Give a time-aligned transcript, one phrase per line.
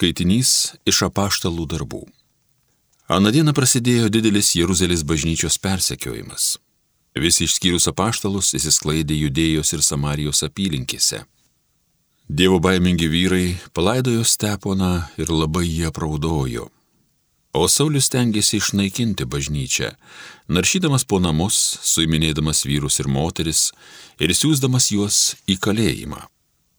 [0.00, 0.50] Skaitinys
[0.88, 1.98] iš apaštalų darbų.
[3.12, 6.54] Anadieną prasidėjo didelis Jeruzalės bažnyčios persekiojimas.
[7.12, 11.20] Visi išskyrus apaštalus įsisklaidė judėjos ir Samarijos apylinkėse.
[12.32, 13.44] Dievo baimingi vyrai
[13.76, 14.90] palaidojo steponą
[15.20, 16.70] ir labai jie praudojo.
[17.52, 19.92] O Saulis tengiasi išnaikinti bažnyčią,
[20.48, 23.68] naršydamas po namus, suiminėdamas vyrus ir moteris
[24.16, 26.24] ir siūsdamas juos į kalėjimą.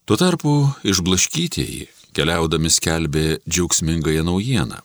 [0.09, 4.81] Tuo tarpu išblaškytieji keliaudami skelbė džiaugsmingąją naujieną.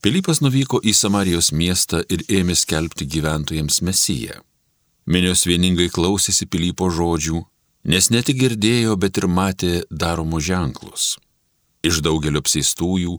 [0.00, 4.38] Pilypas nuvyko į Samarijos miestą ir ėmė skelbti gyventojams mesiją.
[5.04, 7.42] Minios vieningai klausėsi Pilypo žodžių,
[7.92, 11.04] nes ne tik girdėjo, bet ir matė daromus ženklus.
[11.84, 13.18] Iš daugelio apseistųjų,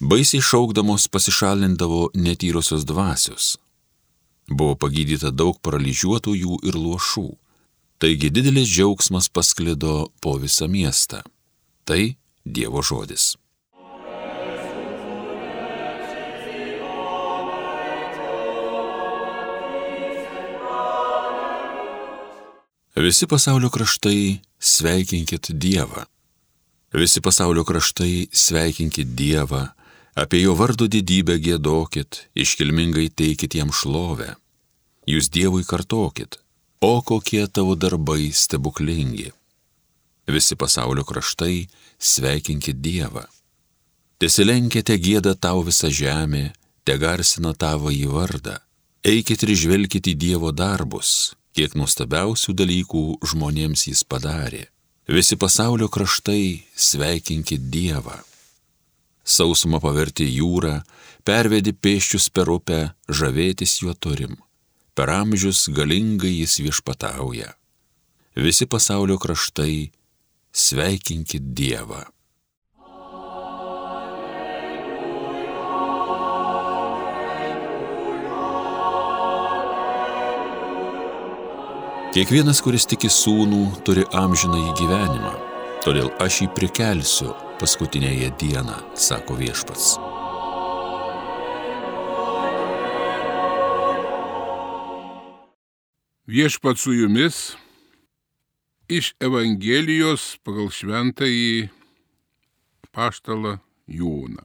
[0.00, 3.56] baisiai šaukdamos pasišalindavo netyrosios dvasios.
[4.48, 7.28] Buvo pagydyta daug paralyžiuotųjų ir luošų.
[8.02, 11.22] Taigi didelis džiaugsmas pasklido po visą miestą.
[11.84, 13.36] Tai Dievo žodis.
[22.96, 26.04] Visi pasaulio kraštai sveikinkit Dievą.
[26.92, 29.66] Visi pasaulio kraštai sveikinkit Dievą,
[30.14, 34.34] apie jo vardo didybę gėdokit, iškilmingai teikit jam šlovę.
[35.08, 36.36] Jūs Dievui kartokit,
[36.84, 39.32] o kokie tavo darbai stebuklingi.
[40.26, 41.66] Visi pasaulio kraštai
[41.98, 43.24] sveikinkit Dievą.
[44.22, 46.52] Tesilenkite gėdą tau visą žemę,
[46.86, 48.60] te garsina tavo į vardą.
[49.02, 54.68] Eikit ir žvelkit į Dievo darbus, kiek nuostabiausių dalykų žmonėms jis padarė.
[55.10, 58.20] Visi pasaulio kraštai sveikinkit Dievą.
[59.26, 60.84] Sausumą paverti jūrą,
[61.26, 64.38] pervedi pėščius per upę, žavėtis juo turim.
[64.94, 67.50] Per amžius galingai jis viešpatauja.
[68.38, 69.90] Visi pasaulio kraštai
[70.52, 72.04] sveikinkit Dievą.
[82.12, 85.30] Kiekvienas, kuris tiki sūnų, turi amžiną į gyvenimą,
[85.80, 89.94] todėl aš jį prikelsiu paskutinėje dieną, sako viešpats.
[96.28, 97.40] Viešpats su jumis
[98.92, 101.68] iš Evangelijos pagal šventąjį
[102.92, 103.56] paštalą
[103.88, 104.44] Jūną.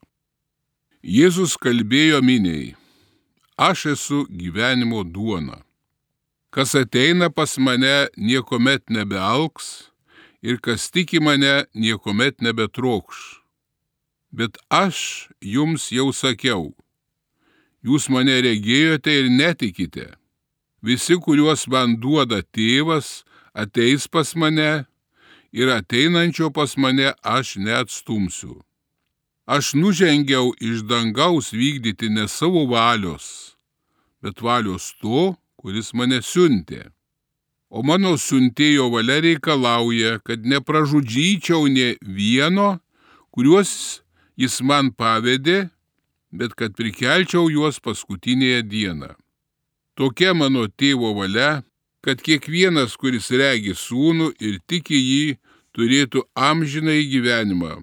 [1.03, 2.75] Jėzus kalbėjo miniai,
[3.59, 5.61] aš esu gyvenimo duona.
[6.51, 9.91] Kas ateina pas mane, niekuomet nebealks
[10.41, 13.43] ir kas tiki mane, niekuomet nebetrokš.
[14.31, 16.71] Bet aš jums jau sakiau,
[17.83, 20.11] jūs mane regėjote ir netikite.
[20.83, 23.27] Visi, kuriuos man duoda tėvas,
[23.63, 24.85] ateis pas mane
[25.51, 28.61] ir ateinančio pas mane aš neatstumsiu.
[29.47, 33.55] Aš nužengiau iš dangaus vykdyti ne savo valios,
[34.21, 36.91] bet valios to, kuris mane siuntė.
[37.67, 42.77] O mano siuntėjo valia reikalauja, kad nepražudžyčiau ne vieno,
[43.31, 44.03] kuriuos
[44.39, 45.67] jis man pavedė,
[46.31, 49.15] bet kad prikelčiau juos paskutinėje dieną.
[49.97, 51.63] Tokia mano tėvo valia
[52.07, 55.23] kad kiekvienas, kuris regi sūnų ir tiki jį,
[55.75, 57.81] turėtų amžinai gyvenimą.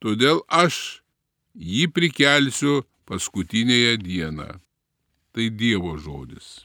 [0.00, 1.02] Todėl aš
[1.52, 4.48] jį prikelsiu paskutinėje dieną.
[5.36, 6.64] Tai Dievo žodis.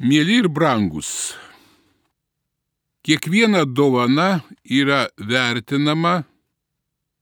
[0.00, 1.36] Mėly ir brangus,
[3.06, 6.24] Kiekviena dovana yra vertinama,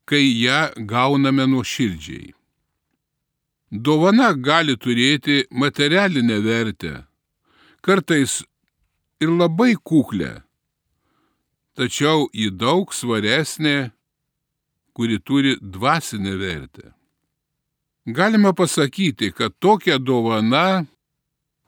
[0.08, 2.30] kai ją gauname nuoširdžiai.
[3.84, 6.92] Dovana gali turėti materialinę vertę,
[7.84, 8.38] kartais
[9.20, 10.30] ir labai kuklę,
[11.76, 13.92] tačiau ji daug svaresnė,
[14.96, 16.94] kuri turi dvasinę vertę.
[18.08, 20.86] Galima pasakyti, kad tokia dovana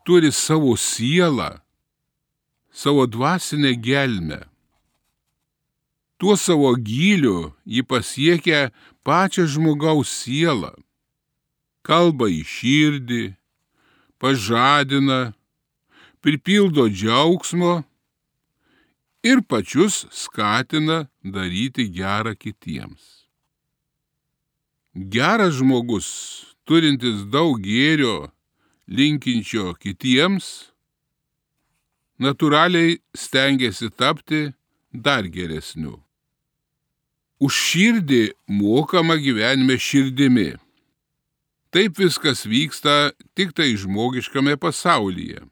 [0.09, 1.66] turi savo sielą
[2.77, 4.41] savo dvasinę gelmę.
[6.19, 8.61] Tuo savo gyliu ji pasiekia
[9.07, 10.73] pačią žmogaus sielą,
[11.87, 13.25] kalba į širdį,
[14.21, 15.33] pažadina,
[16.21, 17.75] pripildo džiaugsmo
[19.25, 23.03] ir pačius skatina daryti gerą kitiems.
[25.13, 26.09] Geras žmogus,
[26.69, 28.29] turintis daug gėrio,
[28.89, 30.76] linkinčio kitiems,
[32.23, 34.53] natūraliai stengiasi tapti
[34.93, 36.01] dar geresniu.
[37.41, 40.57] Už širdį mokama gyvenime širdimi.
[41.71, 45.43] taip viskas vyksta tik tai žmogiškame pasaulyje.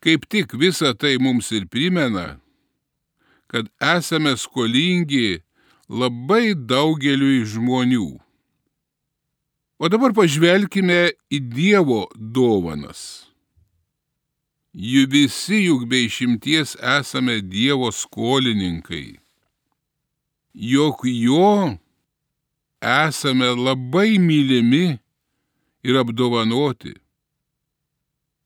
[0.00, 2.40] Kaip tik visa tai mums ir primena,
[3.52, 5.42] kad esame skolingi
[5.88, 8.08] labai daugeliui žmonių.
[9.76, 13.28] O dabar pažvelkime į Dievo dovanas.
[14.76, 19.16] Jų visi juk be išimties esame Dievo skolininkai.
[20.52, 21.78] Jok jo
[22.84, 24.98] esame labai mylimi
[25.80, 26.92] ir apdovanoti.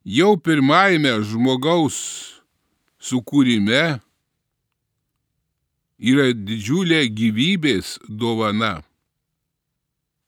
[0.06, 1.98] Jau pirmajame žmogaus
[3.02, 3.98] sukūrime
[5.98, 8.84] yra didžiulė gyvybės dovana.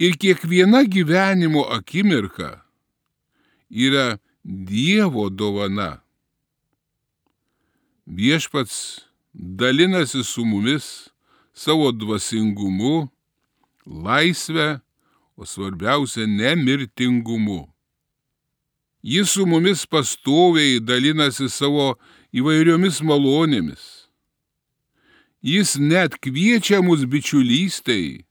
[0.03, 2.57] Ir kiekviena gyvenimo akimirka
[3.71, 6.03] yra Dievo dovana.
[8.07, 9.01] Viešpats
[9.33, 11.11] dalinasi su mumis
[11.55, 13.09] savo dvasingumu,
[13.87, 14.81] laisvę,
[15.37, 17.73] o svarbiausia nemirtingumu.
[19.03, 21.95] Jis su mumis pastoviai dalinasi savo
[22.35, 23.85] įvairiomis malonėmis.
[25.43, 28.27] Jis net kviečia mus bičiulystai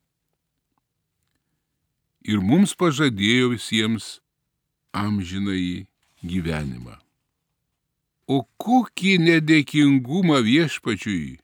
[2.27, 4.19] ir mums pažadėjo visiems
[4.91, 5.90] amžinai
[6.23, 6.97] gyvenimą.
[8.27, 11.39] O kokį nedėkingumą viešpačiui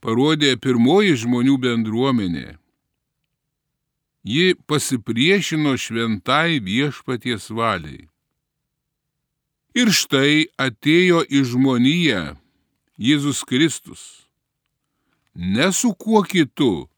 [0.00, 2.56] parodė pirmoji žmonių bendruomenė.
[4.24, 8.06] Ji pasipriešino šventai viešpaties valiai.
[9.76, 12.22] Ir štai atėjo į žmoniją
[13.00, 14.02] Jėzus Kristus.
[15.34, 16.88] Ne su kuo kitu,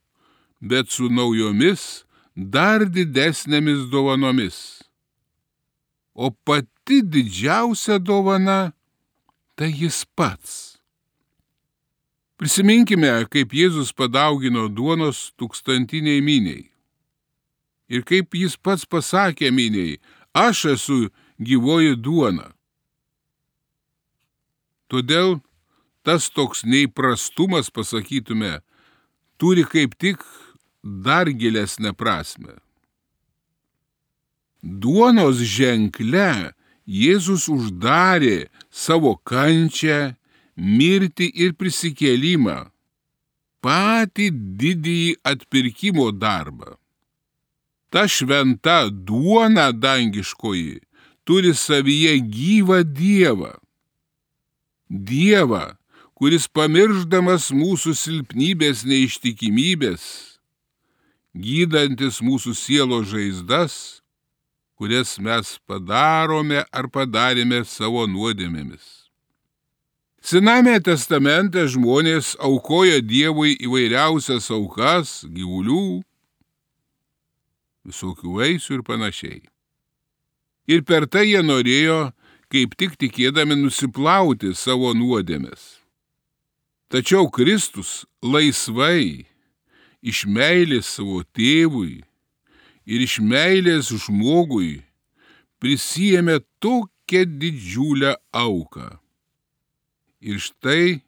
[0.59, 2.05] bet su naujomis,
[2.35, 4.82] dar didesnėmis dovanomis.
[6.15, 8.73] O pati didžiausia dovana
[9.57, 10.77] tai jis pats.
[12.37, 16.65] Prisiminkime, kaip Jėzus padaugino duonos tūkstantiniai miniai.
[17.93, 20.01] Ir kaip jis pats pasakė miniai,
[20.35, 20.99] aš esu
[21.39, 22.51] gyvoji duona.
[24.91, 25.39] Todėl
[26.03, 28.59] tas toks neįprastumas, pasakytume,
[29.39, 30.27] turi kaip tik
[30.83, 32.59] dar gilesnę prasme.
[34.63, 36.53] Duonos ženkle
[36.87, 40.15] Jėzus uždarė savo kančią,
[40.57, 42.71] mirtį ir prisikėlimą,
[43.63, 44.29] patį
[44.59, 46.77] didįjį atpirkimo darbą.
[47.91, 50.81] Ta šventa duona dangiškoji
[51.25, 53.55] turi savyje gyvą Dievą.
[54.91, 55.77] Dievą,
[56.19, 60.03] kuris pamirždamas mūsų silpnybės neištikimybės,
[61.33, 64.02] gydantis mūsų sielo žaizdas,
[64.79, 69.03] kurias mes padarome ar padarėme savo nuodėmėmis.
[70.23, 76.03] Sename testamente žmonės aukoja Dievui įvairiausias aukas, gyvulių,
[77.91, 79.41] visokių vaisių ir panašiai.
[80.71, 82.13] Ir per tai jie norėjo,
[82.53, 85.83] kaip tik tikėdami nusiplauti savo nuodėmės.
[86.93, 89.25] Tačiau Kristus laisvai,
[90.05, 92.05] iš meilės savo tėvui
[92.87, 94.83] ir iš meilės žmogui
[95.63, 98.89] prisijėmė tokią didžiulę auką.
[100.23, 101.03] Ir štai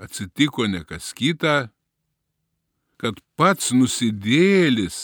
[0.00, 1.68] atsitiko ne kas kita,
[2.96, 4.96] kad pats nusidėlis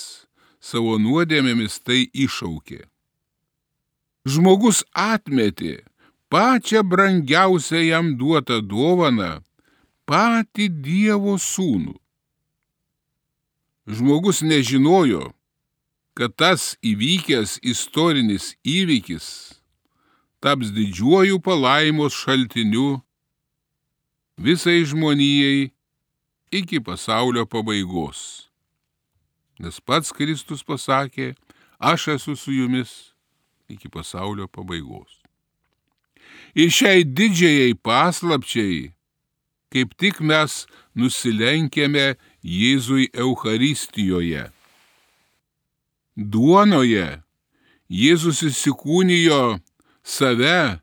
[0.60, 2.84] savo nuodėmėmis tai išaukė.
[4.28, 5.80] Žmogus atmetė
[6.32, 9.40] pačią brangiausią jam duotą dovaną,
[10.08, 11.99] patį Dievo sūnų.
[13.88, 15.30] Žmogus nežinojo,
[16.14, 19.26] kad tas įvykęs istorinis įvykis
[20.40, 23.00] taps didžiuoju palaimos šaltiniu
[24.40, 25.70] visai žmonijai
[26.50, 28.48] iki pasaulio pabaigos.
[29.60, 31.34] Nes pats Kristus pasakė,
[31.78, 33.12] aš esu su jumis
[33.68, 35.20] iki pasaulio pabaigos.
[36.56, 38.90] Ir šiai didžiai paslapčiai,
[39.70, 40.64] kaip tik mes
[40.96, 44.46] nusilenkėme Jėzui Eucharistijoje.
[46.16, 47.20] Duonoje
[47.90, 49.58] Jėzus įsikūnijo
[50.02, 50.80] save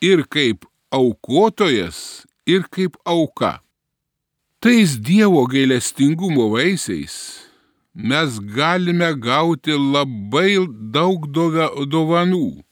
[0.00, 3.60] ir kaip aukotojas, ir kaip auka.
[4.60, 7.46] Tais Dievo gailestingumo vaisiais
[7.94, 10.58] mes galime gauti labai
[10.92, 12.62] daug dovanų.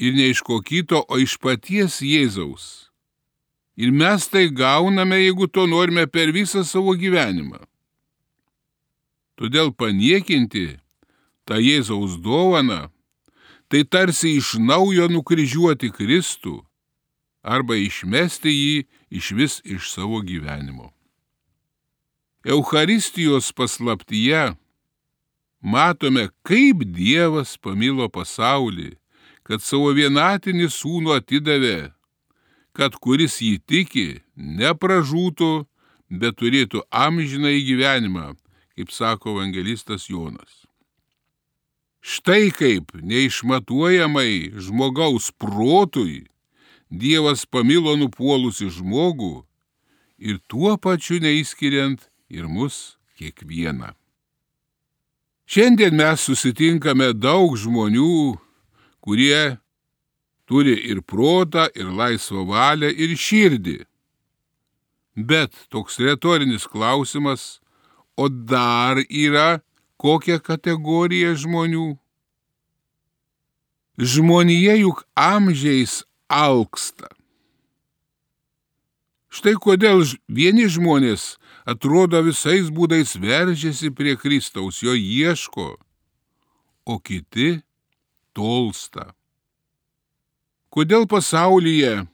[0.00, 2.89] Ir ne iš ko kito, o iš paties Jėzaus.
[3.80, 7.62] Ir mes tai gauname, jeigu to norime per visą savo gyvenimą.
[9.40, 10.66] Todėl paniekinti
[11.48, 12.90] tą Jėzaus dovaną
[13.70, 16.58] tai tarsi iš naujo nukryžiuoti Kristų
[17.40, 18.74] arba išmesti jį
[19.16, 20.90] iš vis iš savo gyvenimo.
[22.44, 24.56] Eucharistijos paslaptyje
[25.60, 28.96] matome, kaip Dievas pamilo pasaulį,
[29.44, 31.92] kad savo vienatinį sūnų atidavė,
[32.80, 34.06] kad kuris jį tiki,
[34.40, 35.50] nepražūtų,
[36.08, 38.30] bet turėtų amžiną į gyvenimą,
[38.72, 40.62] kaip sako evangelistas Jonas.
[42.00, 46.24] Štai kaip neišmatuojamai žmogaus protui
[46.90, 49.44] Dievas pamilo nupuolusi žmogų
[50.18, 53.92] ir tuo pačiu neįskiriant ir mus kiekvieną.
[55.46, 58.40] Šiandien mes susitinkame daug žmonių,
[59.04, 59.60] kurie
[60.50, 63.78] turi ir protą, ir laisvą valią, ir širdį.
[65.14, 67.60] Bet toks retorinis klausimas,
[68.18, 69.60] o dar yra
[70.00, 71.92] kokia kategorija žmonių?
[74.00, 77.12] Žmonija juk amžiais alksta.
[79.30, 81.36] Štai kodėl vieni žmonės
[81.68, 85.76] atrodo visais būdais veržiasi prie Kristaus, jo ieško,
[86.90, 87.60] o kiti
[88.34, 89.12] tolsta.
[90.70, 92.06] Kodėl pasaulyje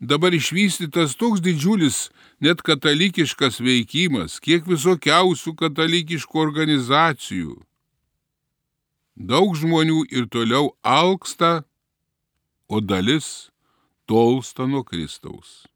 [0.00, 2.08] dabar išvystytas toks didžiulis
[2.40, 7.58] net katalikiškas veikimas, kiek visokiausių katalikiškų organizacijų.
[9.20, 11.60] Daug žmonių ir toliau alksta
[12.70, 13.50] o dalis
[14.06, 15.66] tolsta nuo Kristaus.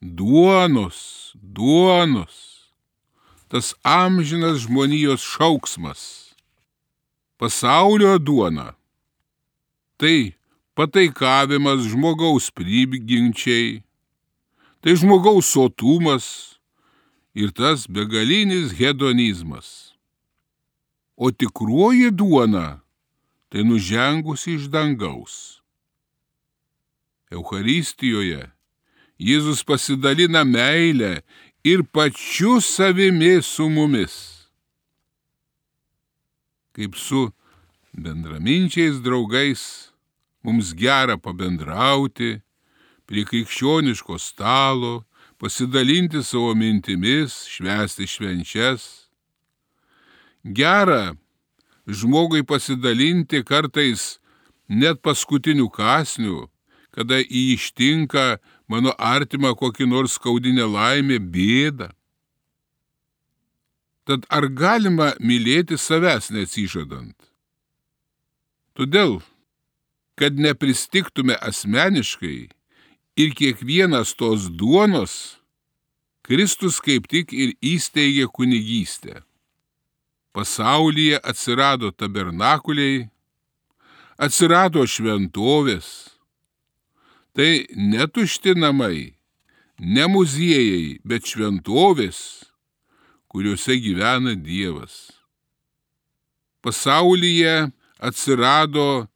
[0.00, 2.34] Duonos, duonos,
[3.48, 6.02] tas amžinas žmonijos šauksmas,
[7.40, 8.76] pasaulio duona,
[9.96, 10.37] tai
[10.78, 13.82] pataikavimas žmogaus prigimčiai,
[14.78, 16.26] tai žmogaus sotumas
[17.34, 19.96] ir tas begalinis hedonizmas.
[21.18, 22.78] O tikroji duona
[23.50, 25.58] tai nužengusi iš dangaus
[27.34, 28.46] Eucharistijoje
[29.18, 31.24] Jėzus pasidalina meilę
[31.66, 34.14] ir pačiu savimi su mumis.
[36.70, 37.32] Kaip su
[37.92, 39.87] bendraminčiais draugais
[40.48, 42.38] mums gera pabendrauti,
[43.04, 45.04] prie krikščioniško stalo,
[45.38, 48.84] pasidalinti savo mintimis, švęsti švenčias.
[50.42, 51.12] Gera
[51.86, 54.16] žmogui pasidalinti kartais
[54.68, 56.46] net paskutinių kasnių
[56.98, 58.38] kada jį ištinka
[58.70, 61.92] mano artimą kokį nors skaudinę laimę, bėdą.
[64.08, 67.14] Tad ar galima mylėti savęs neatsižadant?
[68.74, 69.18] Todėl,
[70.18, 72.48] kad nepristiktume asmeniškai
[73.22, 75.38] ir kiekvienas tos duonos,
[76.26, 79.22] Kristus kaip tik ir įsteigė kunigystę.
[80.36, 83.06] Pasaulyje atsirado tabernakuliai,
[84.20, 86.18] atsirado šventovės,
[87.38, 89.12] Tai netušti namai,
[89.78, 92.18] ne muziejai, bet šventovės,
[93.30, 94.96] kuriuose gyvena Dievas.
[96.66, 97.68] Pasaulyje
[98.02, 99.06] atsirado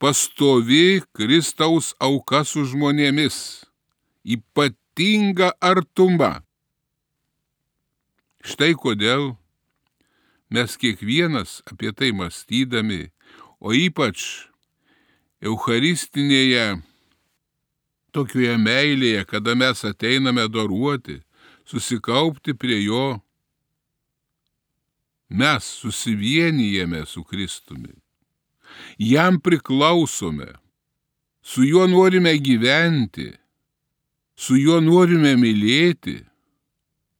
[0.00, 3.36] pastovi Kristaus auka su žmonėmis,
[4.24, 6.40] ypatinga artuma.
[8.40, 9.34] Štai kodėl
[10.48, 13.10] mes kiekvienas apie tai mąstydami,
[13.60, 14.48] o ypač
[15.44, 16.80] Eucharistinėje
[18.16, 21.20] tokioje meilėje, kada mes ateiname doruoti,
[21.68, 23.20] susikaupti prie jo,
[25.28, 27.92] mes susivienijame su Kristumi.
[28.98, 30.52] Jam priklausome,
[31.42, 33.30] su juo norime gyventi,
[34.36, 36.18] su juo norime mylėti,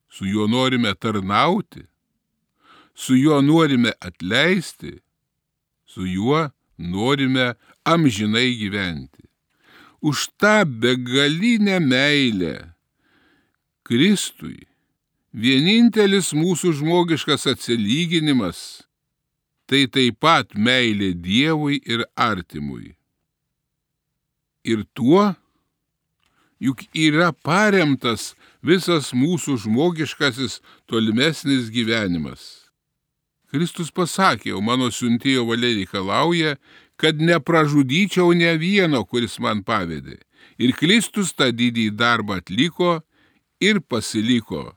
[0.09, 1.85] su juo norime tarnauti,
[2.95, 4.99] su juo norime atleisti,
[5.87, 7.55] su juo norime
[7.85, 9.25] amžinai gyventi.
[10.01, 12.73] Už tą begalinę meilę
[13.85, 14.67] Kristui.
[15.35, 18.59] Vienintelis mūsų žmogiškas atsilyginimas-
[19.71, 22.97] tai taip pat meilė Dievui ir artimui.
[24.67, 25.31] Ir tuo
[26.61, 28.35] juk yra paremtas
[28.67, 30.59] visas mūsų žmogiškasis
[30.91, 32.67] tolimesnis gyvenimas.
[33.51, 36.57] Kristus pasakė, o mano siuntėjo valia reikalauja,
[37.01, 40.21] kad nepražudyčiau ne vieno, kuris man pavedė.
[40.61, 43.01] Ir Kristus tą didį darbą atliko
[43.63, 44.75] ir pasiliko,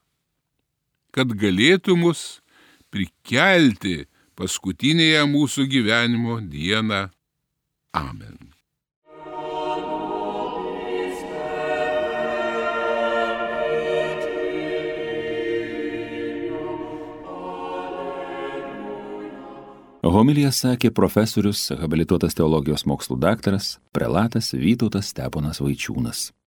[1.14, 2.42] kad galėtų mus
[2.94, 4.06] prikelti
[4.40, 7.06] paskutinėje mūsų gyvenimo dieną.
[7.94, 8.54] Amen.
[20.04, 26.34] Homilija sakė profesorius, habilituotas teologijos mokslų daktaras, prelatas Vytautas Steponas Vaičiūnas.